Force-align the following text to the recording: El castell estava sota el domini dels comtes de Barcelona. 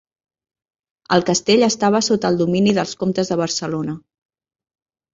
El 1.17 1.25
castell 1.27 1.67
estava 1.69 2.03
sota 2.09 2.33
el 2.35 2.41
domini 2.41 2.75
dels 2.81 2.97
comtes 3.05 3.33
de 3.35 3.41
Barcelona. 3.45 3.99